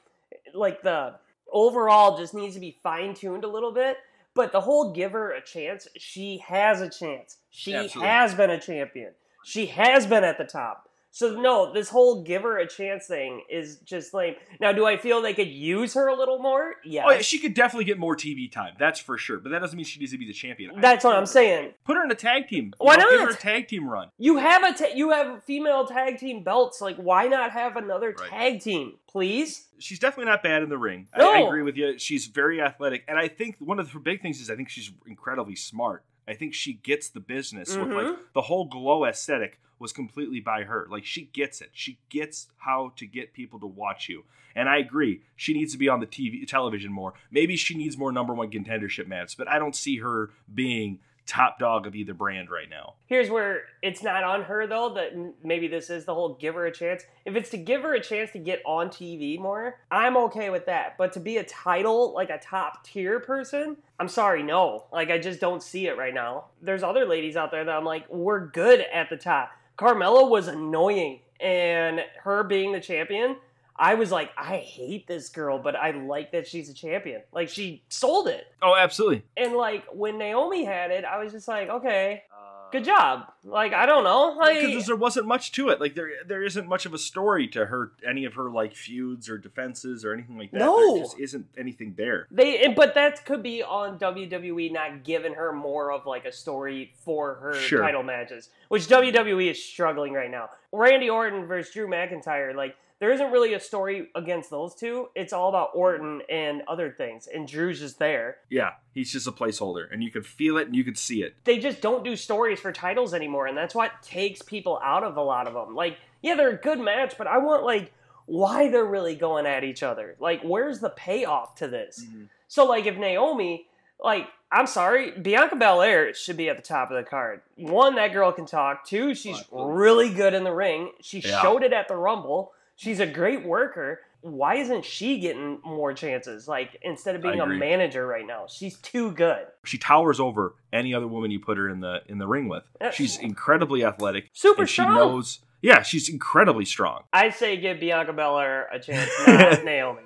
[0.54, 1.14] like the
[1.52, 3.98] overall just needs to be fine tuned a little bit.
[4.34, 7.36] But the whole give her a chance, she has a chance.
[7.50, 8.08] She Absolutely.
[8.08, 9.12] has been a champion.
[9.44, 10.88] She has been at the top.
[11.16, 14.34] So no, this whole give her a chance thing is just lame.
[14.60, 16.74] Now, do I feel they could use her a little more?
[16.84, 17.04] Yes.
[17.06, 18.74] Oh, yeah, she could definitely get more TV time.
[18.80, 19.38] That's for sure.
[19.38, 20.80] But that doesn't mean she needs to be the champion.
[20.80, 21.74] That's what I'm saying.
[21.84, 22.72] Put her in a tag team.
[22.80, 23.28] You Why know, Give not?
[23.28, 24.08] her a tag team run.
[24.18, 26.80] You have a ta- you have female tag team belts.
[26.80, 28.28] Like, why not have another Right.
[28.30, 29.68] tag team, please?
[29.78, 31.06] She's definitely not bad in the ring.
[31.14, 31.32] I, No.
[31.32, 31.96] I agree with you.
[31.96, 34.90] She's very athletic, and I think one of her big things is I think she's
[35.06, 36.04] incredibly smart.
[36.26, 38.18] I think she gets the business with like Mhm.
[38.32, 40.86] the whole glow aesthetic was completely by her.
[40.90, 41.70] Like she gets it.
[41.72, 44.24] She gets how to get people to watch you.
[44.54, 45.22] And I agree.
[45.36, 47.12] She needs to be on the TV television more.
[47.30, 51.58] Maybe she needs more number one contendership matches, but I don't see her being top
[51.58, 52.94] dog of either brand right now.
[53.06, 54.94] Here's where it's not on her though.
[54.94, 57.04] That maybe this is the whole give her a chance.
[57.24, 60.66] If it's to give her a chance to get on TV more, I'm okay with
[60.66, 60.96] that.
[60.98, 64.84] But to be a title like a top tier person, I'm sorry, no.
[64.92, 66.46] Like I just don't see it right now.
[66.60, 69.50] There's other ladies out there that I'm like, we're good at the top.
[69.78, 73.36] Carmella was annoying, and her being the champion.
[73.76, 77.22] I was like, I hate this girl, but I like that she's a champion.
[77.32, 78.44] Like she sold it.
[78.62, 79.24] Oh, absolutely.
[79.36, 83.22] And like when Naomi had it, I was just like, okay, uh, good job.
[83.42, 85.80] Like I don't know, like because there wasn't much to it.
[85.80, 89.28] Like there, there isn't much of a story to her, any of her like feuds
[89.28, 90.58] or defenses or anything like that.
[90.58, 90.94] No.
[90.94, 92.28] there just isn't anything there.
[92.30, 92.64] they.
[92.64, 96.92] and- But that could be on WWE not giving her more of like a story
[97.04, 97.80] for her Sure.
[97.82, 100.50] title matches, which WWE is struggling right now.
[100.70, 102.76] Randy Orton versus Drew McIntyre, like.
[103.00, 105.08] There isn't really a story against those two.
[105.14, 108.36] It's all about Orton and other things, and Drew's just there.
[108.48, 111.34] Yeah, he's just a placeholder, and you can feel it and you can see it.
[111.44, 115.16] they just don't do stories for titles anymore, and that's what takes people out of
[115.16, 115.74] a lot of them.
[115.74, 117.92] Like, yeah, they're a good match, but I want like
[118.26, 120.16] why they're really going at each other.
[120.18, 122.04] Like, where's the payoff to this?
[122.06, 122.24] Mm-hmm.
[122.48, 123.66] So, like, if Naomi,
[124.02, 127.42] like, I'm sorry, Bianca Belair should be at the top of the card.
[127.56, 128.86] One, that girl can talk.
[128.86, 130.92] Two, she's really good in the ring.
[131.02, 131.42] She Yeah.
[131.42, 132.52] showed it at the Rumble.
[132.76, 134.00] She's a great worker.
[134.20, 136.48] Why isn't she getting more chances?
[136.48, 139.46] Like, instead of being a manager right now, she's too good.
[139.64, 142.64] She towers over any other woman you put her in the in the ring with.
[142.92, 144.30] She's incredibly athletic.
[144.32, 144.94] Super and she strong.
[144.94, 145.40] knows.
[145.60, 147.04] Yeah, she's incredibly strong.
[147.12, 150.02] I say give Bianca Belair a chance, not Naomi.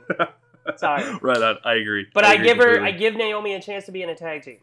[0.77, 1.59] Sorry, Right on.
[1.65, 2.07] I agree.
[2.13, 2.89] but I, agree give her, completely.
[2.89, 4.59] I give Naomi a chance to be in a tag team.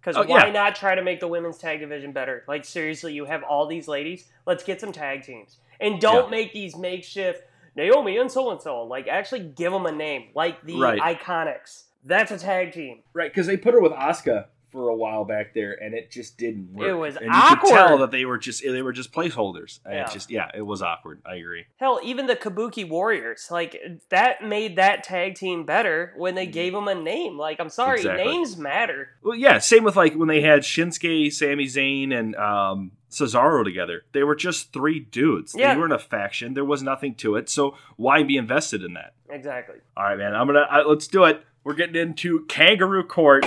[0.00, 0.52] Because Oh, why yeah.
[0.52, 2.44] not try to make the women's tag division better?
[2.48, 4.26] Like seriously, you have all these ladies.
[4.46, 6.30] Let's get some tag teams, and don't Yeah.
[6.30, 7.42] make these makeshift
[7.76, 8.82] Naomi and so and so.
[8.82, 11.00] Like actually give them a name, like the Right.
[11.00, 11.84] Iconics.
[12.04, 13.02] That's a tag team.
[13.12, 16.38] Right, because they put her with Asuka for a while back there, and it just
[16.38, 16.88] didn't work.
[16.88, 19.80] It was and you could tell that they were just they were just placeholders.
[19.86, 20.06] Yeah.
[20.06, 21.22] It just yeah, it was awkward.
[21.26, 21.66] I agree.
[21.76, 23.80] Hell, even the Kabuki Warriors, like
[24.10, 27.38] that made that tag team better when they gave them a name.
[27.38, 28.08] Like, I'm sorry, Mm-hmm.
[28.08, 28.32] Exactly.
[28.32, 29.08] names matter.
[29.22, 34.04] Well, yeah, same with like when they had Shinsuke, Sami Zayn, and um, Cesaro together.
[34.12, 35.54] They were just three dudes.
[35.56, 35.74] Yeah.
[35.74, 36.54] They weren't a faction.
[36.54, 37.48] There was nothing to it.
[37.50, 39.14] So why be invested in that?
[39.28, 39.76] Exactly.
[39.96, 40.34] All right, man.
[40.34, 41.44] I'm gonna I, let's do it.
[41.64, 43.44] We're getting into Kangaroo Court.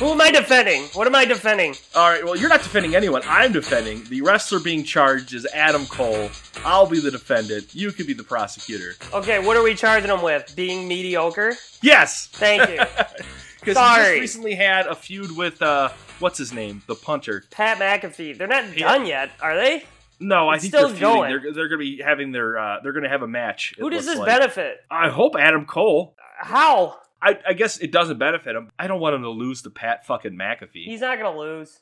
[0.00, 0.84] Who am I defending?
[0.94, 1.74] What am I defending?
[1.94, 2.24] All right.
[2.24, 3.20] Well, you're not defending anyone.
[3.26, 4.02] I'm defending.
[4.04, 6.30] The wrestler being charged is Adam Cole.
[6.64, 7.74] I'll be the defendant.
[7.74, 8.94] You could be the prosecutor.
[9.12, 10.54] Okay, what are we charging him with?
[10.56, 11.52] Being mediocre?
[11.82, 12.28] Yes.
[12.32, 12.80] Thank you.
[13.62, 14.20] Because he just Sorry.
[14.20, 17.44] recently had a feud with uh, what's his name, the punter.
[17.50, 18.38] Pat McAfee.
[18.38, 19.84] They're not done yet, are they?
[20.18, 21.14] No, I It's think still they're feuding.
[21.14, 21.30] going.
[21.30, 22.58] They're, they're going to be having their.
[22.58, 23.74] Uh, they're going to have a match.
[23.76, 24.28] it Who does looks this like.
[24.40, 24.78] benefit?
[24.90, 26.16] I hope Adam Cole.
[26.38, 26.96] How?
[27.22, 28.70] I, I guess it doesn't benefit him.
[28.78, 30.84] I don't want him to lose to Pat fucking McAfee.
[30.84, 31.80] He's not gonna lose.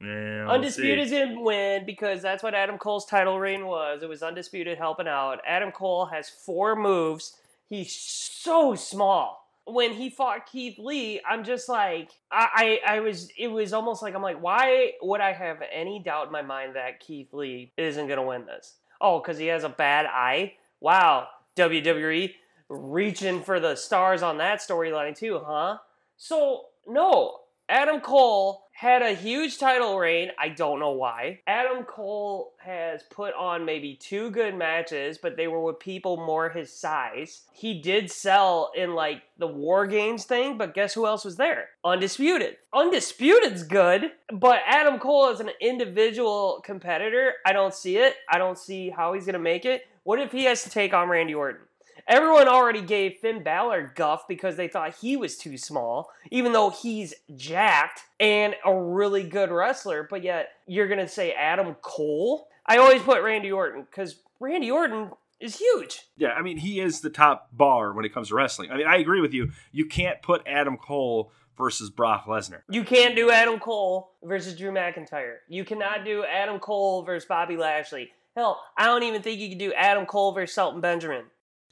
[0.00, 1.14] Yeah, we'll Undisputed see.
[1.16, 4.02] is gonna win because that's what Adam Cole's title reign was.
[4.02, 5.40] It was undisputed helping out.
[5.46, 7.36] Adam Cole has four moves.
[7.68, 9.38] He's so small.
[9.66, 14.02] When he fought Keith Lee, I'm just like I, I I was it was almost
[14.02, 17.72] like I'm like, why would I have any doubt in my mind that Keith Lee
[17.76, 18.76] isn't gonna win this?
[19.00, 20.54] Oh, because he has a bad eye?
[20.80, 22.32] Wow, WWE
[22.70, 25.78] reaching for the stars on that storyline too, huh?
[26.16, 30.30] So no, Adam Cole had a huge title reign.
[30.38, 31.40] I don't know why.
[31.46, 36.48] Adam Cole has put on maybe two good matches, but they were with people more
[36.48, 37.42] his size.
[37.52, 41.68] He did sell in like the War Games thing, but guess who else was there?
[41.84, 42.56] Undisputed.
[42.72, 48.14] Undisputed's good, but Adam Cole as an individual competitor, I don't see it.
[48.28, 49.82] I don't see how he's going to make it.
[50.04, 51.60] What if he has to take on Randy Orton?
[52.06, 56.70] Everyone already gave Finn Balor guff because they thought he was too small, even though
[56.70, 60.06] he's jacked and a really good wrestler.
[60.08, 62.48] But yet, you're going to say Adam Cole?
[62.66, 65.10] I always put Randy Orton because Randy Orton
[65.40, 66.02] is huge.
[66.16, 68.70] Yeah, I mean, he is the top bar when it comes to wrestling.
[68.70, 69.50] I mean, I agree with you.
[69.72, 72.62] You can't put Adam Cole versus Brock Lesnar.
[72.70, 75.36] You can't do Adam Cole versus Drew McIntyre.
[75.48, 78.10] You cannot do Adam Cole versus Bobby Lashley.
[78.36, 81.24] Hell, I don't even think you can do Adam Cole versus Shelton Benjamin.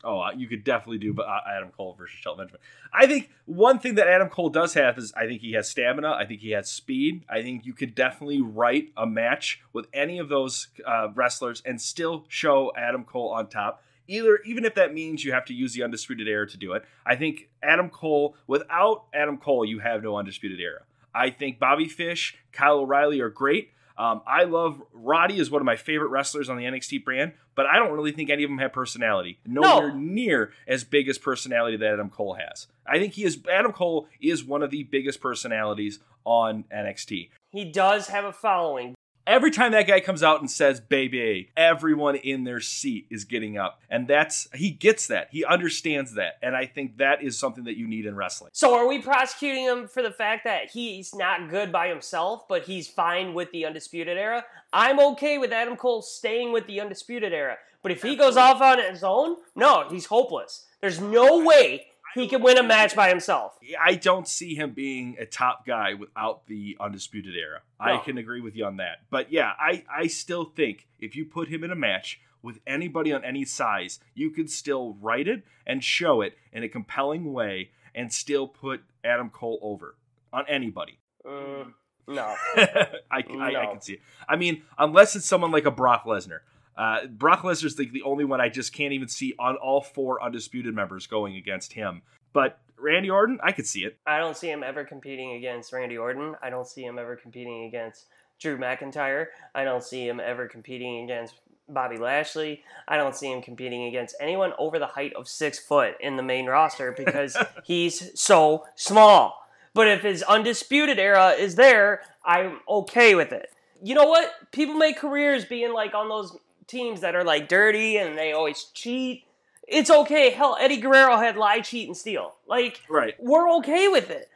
[0.05, 2.61] Oh, uh, you could definitely do but Adam Cole versus Shelton Benjamin.
[2.93, 6.13] I think one thing that Adam Cole does have is I think he has stamina.
[6.13, 7.25] I think he has speed.
[7.29, 11.81] I think you could definitely write a match with any of those uh, wrestlers and
[11.81, 13.83] still show Adam Cole on top.
[14.07, 16.85] Either even if that means you have to use the undisputed era to do it.
[17.05, 20.83] I think Adam Cole without Adam Cole you have no undisputed era.
[21.13, 23.73] I think Bobby Fish, Kyle O'Reilly are great.
[23.99, 27.67] Um, I love Roddy is one of my favorite wrestlers on the NXT brand, but
[27.67, 29.41] I don't really think any of them have personality.
[29.45, 29.99] Nowhere No.
[29.99, 32.69] near as big as personality that Adam Cole has.
[32.87, 37.31] I think he is Adam Cole is one of the biggest personalities on NXT.
[37.51, 38.95] He does have a following.
[39.29, 43.59] Every time that guy comes out and says baby, everyone in their seat is getting
[43.59, 43.79] up.
[43.91, 45.29] And that's he gets that.
[45.31, 46.39] He understands that.
[46.43, 48.53] And I think that is something that you need in wrestling.
[48.55, 52.63] So are we prosecuting him for the fact that he's not good by himself, but
[52.63, 54.47] he's fine with the Undisputed Era?
[54.73, 57.59] I'm okay with Adam Cole staying with the Undisputed Era.
[57.83, 60.65] But if he goes off on his own, no, he's hopeless.
[60.81, 63.59] There's no way he can win a match by himself.
[63.81, 67.61] I don't see him being a top guy without the undisputed era.
[67.79, 68.99] I can agree with you on that.
[69.11, 73.13] But yeah, I, I still think if you put him in a match with anybody
[73.13, 77.71] on any size, you could still write it and show it in a compelling way
[77.95, 79.97] and still put Adam Cole over
[80.33, 80.99] on anybody.
[81.27, 81.73] Mm,
[82.07, 82.35] no.
[82.57, 84.01] I, I, I can see it.
[84.29, 86.41] I mean, unless it's someone like a Brock Lesnar.
[86.79, 90.23] Uh, Brock Lesnar's the, the only one I just can't even see on all four
[90.23, 92.03] undisputed members going against him.
[92.33, 93.99] But Randy Orton, I could see it.
[94.07, 96.37] I don't see him ever competing against Randy Orton.
[96.41, 98.07] I don't see him ever competing against
[98.41, 99.27] Drew McIntyre.
[99.57, 101.35] I don't see him ever competing against
[101.69, 102.63] Bobby Lashley.
[102.87, 106.23] I don't see him competing against anyone over the height of six foot in the
[106.23, 109.35] main roster because he's so small.
[109.75, 113.51] But if his undisputed era is there, I'm okay with it.
[113.83, 114.33] You know what?
[114.53, 116.37] People make careers being like on those
[116.69, 119.25] teams that are like dirty and they always cheat.
[119.67, 120.31] It's okay.
[120.31, 122.37] Hell, Eddie Guerrero had lie, cheat, and steal.
[122.47, 123.15] Like, Right.
[123.19, 124.29] we're okay with it.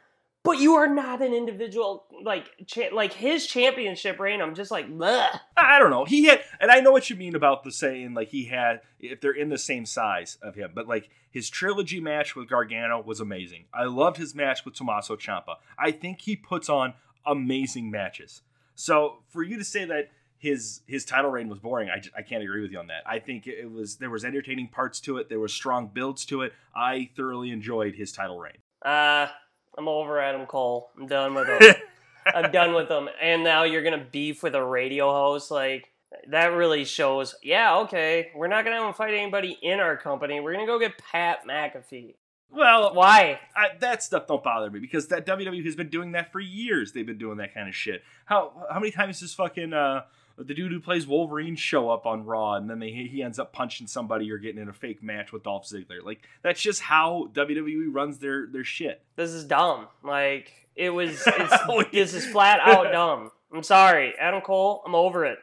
[0.43, 4.41] But you are not an individual like cha- like his championship reign.
[4.41, 5.39] I'm just like, Bleh.
[5.55, 6.03] I don't know.
[6.03, 9.21] He had, and I know what you mean about the saying, like he had, if
[9.21, 13.21] they're in the same size of him, but like his trilogy match with Gargano was
[13.21, 13.65] amazing.
[13.73, 15.55] I loved his match with Tommaso Ciampa.
[15.79, 16.93] I think he puts on
[17.25, 18.41] amazing matches.
[18.75, 20.09] So for you to say that
[20.43, 23.03] his his title reign was boring, I, I can't agree with you on that.
[23.05, 25.29] I think it was there was entertaining parts to it.
[25.29, 26.51] There were strong builds to it.
[26.75, 28.57] I thoroughly enjoyed his title reign.
[28.85, 29.27] uh,
[29.75, 30.91] I'm over Adam Cole.
[30.99, 31.75] I'm done with him.
[32.27, 33.09] I'm done with him.
[33.21, 35.49] And now you're gonna beef with a radio host.
[35.49, 35.89] Like
[36.27, 37.35] that really shows.
[37.41, 38.29] Yeah, okay.
[38.35, 40.39] We're not gonna have him fight anybody in our company.
[40.41, 42.15] We're gonna go get Pat McAfee.
[42.51, 43.39] Well, Why?
[43.55, 46.91] I, that stuff don't bother me because that WWE has been doing that for years.
[46.91, 48.03] They've been doing that kind of shit.
[48.25, 50.03] How how many times does fucking uh
[50.37, 53.53] the dude who plays Wolverine show up on Raw and then they, he ends up
[53.53, 56.03] punching somebody or getting in a fake match with Dolph Ziggler?
[56.03, 59.01] Like that's just how WWE runs their their shit.
[59.15, 59.87] This is dumb.
[60.03, 61.23] Like it was.
[61.27, 63.31] It's, oh, this is flat out dumb.
[63.53, 64.81] I'm sorry, Adam Cole.
[64.85, 65.37] I'm over it.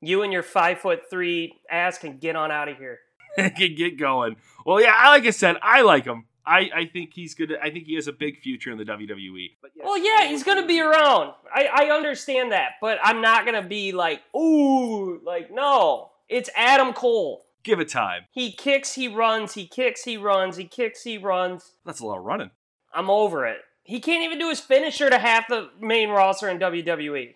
[0.00, 2.98] You and your five foot three ass can get on out of here.
[3.36, 4.36] get get going.
[4.66, 6.24] Well, yeah, I- like I said, I like him.
[6.48, 7.54] I, I think he's good.
[7.62, 9.50] I think he has a big future in the WWE.
[9.60, 11.34] But yes, Well, yeah, he's gonna be around.
[11.54, 16.10] I, I understand that, but I'm not gonna be like, ooh, like no.
[16.28, 17.46] It's Adam Cole.
[17.64, 18.22] give it time.
[18.30, 21.72] He kicks, he runs, he kicks, he runs, he kicks, he runs.
[21.86, 22.50] That's a lot of running.
[22.92, 23.58] I'm over it.
[23.82, 27.34] He can't even do his finisher to half the main roster in WWE.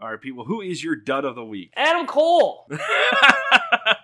[0.00, 0.44] All right, people.
[0.44, 1.72] Who is your dud of the week?
[1.76, 2.66] Adam Cole.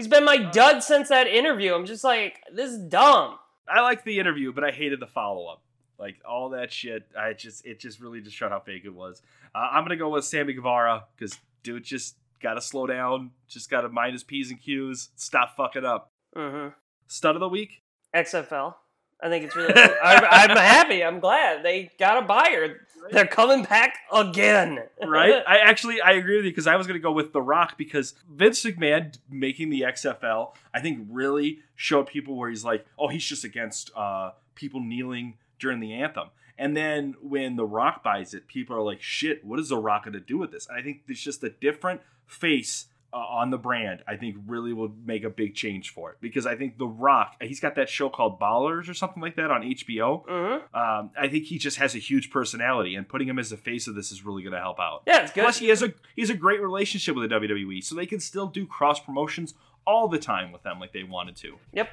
[0.00, 1.74] He's been my dud since that interview.
[1.74, 3.36] I'm just like, this is dumb.
[3.68, 5.60] I liked the interview, but I hated the follow up.
[5.98, 9.20] Like all that shit, I just it just really just showed how fake it was.
[9.54, 13.90] Uh, I'm gonna go with Sammy Guevara because dude just gotta slow down, just gotta
[13.90, 16.08] mind his p's and q's, stop fucking up.
[16.34, 16.68] hmm
[17.06, 17.82] Stud of the week,
[18.16, 18.76] XFL.
[19.22, 19.72] I think it's really.
[19.72, 19.94] Cool.
[20.02, 21.04] I'm, I'm happy.
[21.04, 22.80] I'm glad they got a buyer.
[23.10, 24.80] They're coming back again.
[25.04, 25.42] right?
[25.48, 27.76] I actually I agree with you because I was going to go with The Rock
[27.78, 33.08] because Vince McMahon making the XFL I think really showed people where he's like, oh,
[33.08, 36.28] he's just against uh, people kneeling during the anthem.
[36.58, 40.04] And then when The Rock buys it, people are like, shit, what is The Rock
[40.04, 40.68] going to do with this?
[40.68, 44.72] And I think it's just a different face uh, on the brand, I think really
[44.72, 47.88] will make a big change for it because I think The Rock, he's got that
[47.88, 50.22] show called Ballers or something like that on HBO.
[50.28, 53.56] hmm Um, I think he just has a huge personality, and putting him as the
[53.56, 55.02] face of this is really going to help out.
[55.06, 55.42] Yeah, it's good.
[55.42, 58.20] Plus, he has a he has a great relationship with the WWE, so they can
[58.20, 59.54] still do cross promotions
[59.86, 61.56] all the time with them like they wanted to.
[61.72, 61.88] Yep.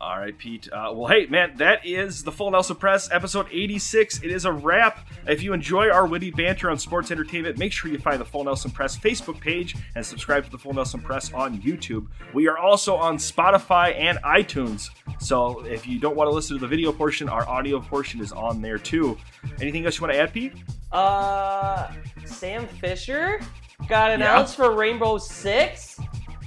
[0.00, 0.68] All right, Pete.
[0.72, 4.22] Uh, well, hey, man, that is the Full Nelson Press, episode 86.
[4.22, 5.08] It is a wrap.
[5.26, 8.44] If you enjoy our witty banter on sports entertainment, make sure you find the Full
[8.44, 12.06] Nelson Press Facebook page and subscribe to the Full Nelson Press on YouTube.
[12.32, 14.90] We are also on Spotify and iTunes.
[15.18, 18.30] So if you don't want to listen to the video portion, our audio portion is
[18.30, 19.18] on there too.
[19.60, 20.52] Anything else you want to add, Pete?
[20.92, 21.90] Uh,
[22.24, 23.40] Sam Fisher
[23.88, 25.98] got announced for Rainbow Six.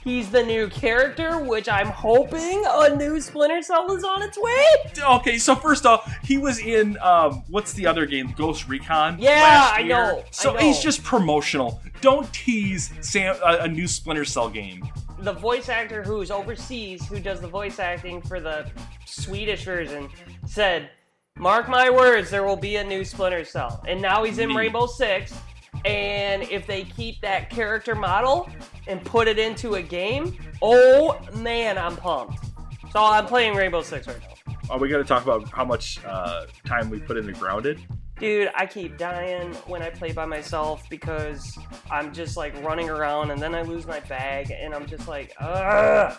[0.03, 4.65] He's the new character, which I'm hoping a new Splinter Cell is on its way.
[4.99, 9.17] Okay, so first off, he was in um, what's the other game, Ghost Recon?
[9.19, 10.59] Yeah, last I know, I So know.
[10.59, 11.81] he's just promotional.
[12.01, 14.87] Don't tease Sam a, a new Splinter Cell game.
[15.19, 18.67] The voice actor who's overseas, who does the voice acting for the
[19.05, 20.09] Swedish version,
[20.47, 20.89] said,
[21.37, 24.57] "Mark my words, there will be a new Splinter Cell." And now he's in Neat.
[24.57, 25.31] Rainbow Six.
[25.85, 28.49] And if they keep that character model
[28.87, 32.45] and put it into a game, oh man, I'm pumped.
[32.91, 34.55] So I'm playing Rainbow Six right now.
[34.69, 37.79] Are we going to talk about how much uh, time we put into Grounded?
[38.19, 41.57] Dude, I keep dying when I play by myself because
[41.89, 45.33] I'm just like running around and then I lose my bag and I'm just like,
[45.39, 46.15] ugh.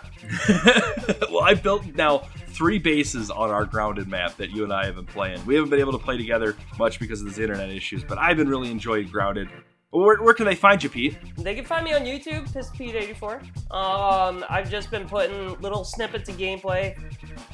[1.31, 4.97] well, I built now three bases on our Grounded map that you and I have
[4.97, 5.45] been playing.
[5.47, 8.37] We haven't been able to play together much because of these internet issues, but I've
[8.37, 9.49] been really enjoying Grounded.
[9.91, 11.19] Where, where can they find you, Pete?
[11.37, 13.43] They can find me on YouTube, PissPete84.
[13.71, 16.97] Um, I've just been putting little snippets of gameplay.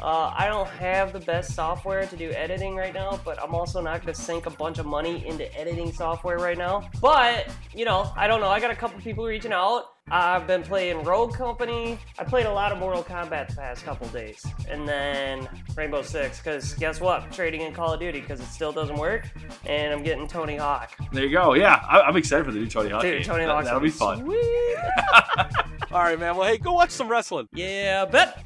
[0.01, 3.81] Uh, I don't have the best software to do editing right now, but I'm also
[3.81, 6.89] not going to sink a bunch of money into editing software right now.
[7.01, 8.49] But, you know, I don't know.
[8.49, 9.87] I got a couple people reaching out.
[10.11, 11.99] I've been playing Rogue Company.
[12.19, 14.45] I played a lot of Mortal Kombat the past couple days.
[14.69, 17.31] And then Rainbow Six, because guess what?
[17.33, 19.29] Trading in Call of Duty because it still doesn't work.
[19.67, 20.93] And I'm getting Tony Hawk.
[21.13, 21.55] There you go.
[21.55, 23.23] Yeah, I, I'm excited for the new Tony Hawk Dude, game.
[23.25, 24.23] Tony That- Hawk's That'll be fun.
[25.93, 26.37] All right, man.
[26.37, 27.49] Well, hey, go watch some wrestling.
[27.53, 28.43] Yeah, bet.